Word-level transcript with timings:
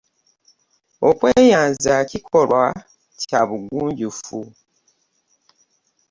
Okweyanza 1.09 1.93
kikolwa 2.09 2.63
kya 3.21 3.41
bugunjufu. 3.47 4.37